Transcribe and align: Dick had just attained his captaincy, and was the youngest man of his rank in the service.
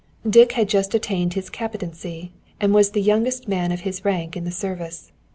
Dick 0.27 0.53
had 0.53 0.67
just 0.67 0.95
attained 0.95 1.35
his 1.35 1.51
captaincy, 1.51 2.31
and 2.59 2.73
was 2.73 2.89
the 2.89 3.03
youngest 3.03 3.47
man 3.47 3.71
of 3.71 3.81
his 3.81 4.03
rank 4.03 4.35
in 4.35 4.45
the 4.45 4.49
service. 4.51 5.11